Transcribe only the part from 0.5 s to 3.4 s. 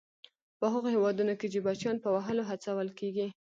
په هغو هېوادونو کې چې بچیان په وهلو هڅول کیږي.